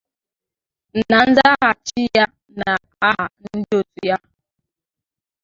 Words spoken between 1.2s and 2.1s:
nzaghachi